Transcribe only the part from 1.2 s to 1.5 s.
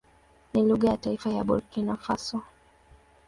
ya